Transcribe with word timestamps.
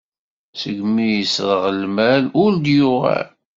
Segmi 0.59 1.05
yesreg 1.13 1.63
lmal, 1.83 2.23
ur 2.43 2.51
d-yuɣal. 2.55 3.27